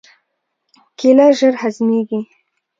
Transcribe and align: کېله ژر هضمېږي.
کېله 0.97 1.27
ژر 1.37 1.53
هضمېږي. 1.61 2.19